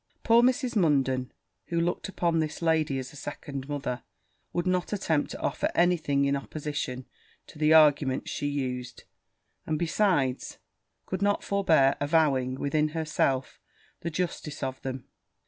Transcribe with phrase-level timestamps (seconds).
[0.23, 0.75] Poor Mrs.
[0.75, 1.31] Munden,
[1.67, 4.01] who looked upon this lady as a second mother,
[4.51, 7.05] would not attempt to offer any thing in opposition
[7.45, 9.03] to the arguments she used;
[9.67, 10.57] and, besides,
[11.05, 13.59] could not forbear avowing, within herself,
[13.99, 15.05] the justice of them.